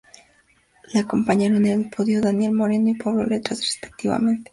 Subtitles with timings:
[0.95, 4.49] Le acompañaron en el podio Daniel Moreno y Pablo Lastras, respectivamente.